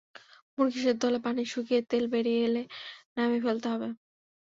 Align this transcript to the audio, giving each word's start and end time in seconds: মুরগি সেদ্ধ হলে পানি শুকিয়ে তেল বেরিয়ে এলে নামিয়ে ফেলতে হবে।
মুরগি 0.55 0.79
সেদ্ধ 0.85 1.01
হলে 1.07 1.19
পানি 1.25 1.41
শুকিয়ে 1.53 1.81
তেল 1.89 2.05
বেরিয়ে 2.13 2.41
এলে 2.47 2.61
নামিয়ে 3.15 3.43
ফেলতে 3.45 3.67
হবে। 3.73 3.87